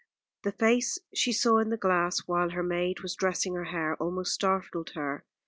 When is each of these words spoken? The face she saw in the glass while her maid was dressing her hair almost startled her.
The 0.41 0.51
face 0.51 0.97
she 1.13 1.31
saw 1.31 1.59
in 1.59 1.69
the 1.69 1.77
glass 1.77 2.21
while 2.25 2.49
her 2.49 2.63
maid 2.63 3.01
was 3.01 3.13
dressing 3.13 3.53
her 3.53 3.65
hair 3.65 3.95
almost 3.97 4.33
startled 4.33 4.93
her. 4.95 5.23